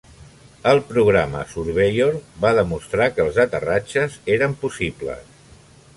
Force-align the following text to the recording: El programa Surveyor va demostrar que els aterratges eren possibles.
El 0.69 0.79
programa 0.93 1.43
Surveyor 1.51 2.17
va 2.45 2.55
demostrar 2.61 3.09
que 3.17 3.23
els 3.27 3.39
aterratges 3.45 4.19
eren 4.37 4.57
possibles. 4.65 5.41